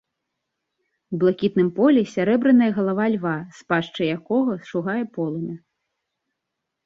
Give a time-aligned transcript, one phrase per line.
[1.15, 5.55] У блакітным полі сярэбраная галава льва, з пашчы якога шугае полымя.